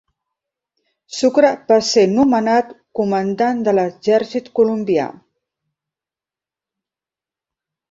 Sucre 1.17 1.51
va 1.71 1.77
ser 1.89 2.05
nomenat 2.13 2.71
comandant 3.01 3.61
de 3.69 3.75
l'exèrcit 3.81 4.51
colombià. 4.61 5.07